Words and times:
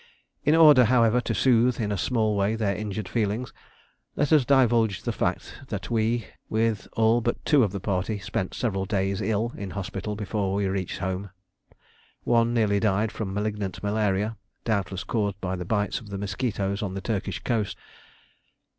In 0.43 0.55
order, 0.55 0.85
however, 0.85 1.21
to 1.21 1.35
soothe 1.35 1.79
in 1.79 1.91
a 1.91 1.95
small 1.99 2.35
way 2.35 2.55
their 2.55 2.75
injured 2.75 3.07
feelings, 3.07 3.53
let 4.15 4.33
us 4.33 4.43
divulge 4.45 5.03
the 5.03 5.11
fact 5.11 5.57
that 5.67 5.91
we, 5.91 6.25
with 6.49 6.87
all 6.93 7.21
but 7.21 7.45
two 7.45 7.61
of 7.63 7.71
the 7.71 7.79
party, 7.79 8.17
spent 8.17 8.55
several 8.55 8.85
days 8.85 9.21
ill 9.21 9.53
in 9.55 9.69
hospital 9.77 10.15
before 10.15 10.55
we 10.55 10.65
reached 10.67 10.97
home. 10.97 11.29
One 12.23 12.51
nearly 12.51 12.79
died 12.79 13.11
from 13.11 13.31
malignant 13.31 13.83
malaria, 13.83 14.37
doubtless 14.63 15.03
caused 15.03 15.39
by 15.39 15.55
the 15.55 15.65
bites 15.65 15.99
of 15.99 16.09
the 16.09 16.17
mosquitoes 16.17 16.81
on 16.81 16.95
the 16.95 17.01
Turkish 17.01 17.37
coast. 17.37 17.77